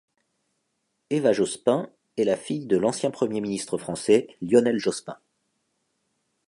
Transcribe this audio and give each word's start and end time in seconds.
Eva 1.11 1.31
Jospin 1.31 1.87
est 2.17 2.23
la 2.23 2.35
fille 2.35 2.65
de 2.65 2.75
l'ancien 2.75 3.11
Premier 3.11 3.39
ministre 3.39 3.77
français 3.77 4.35
Lionel 4.41 4.79
Jospin. 4.79 5.19